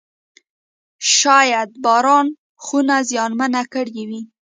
[1.17, 2.27] شاید باران
[2.65, 4.21] خونه زیانمنه کړې وي.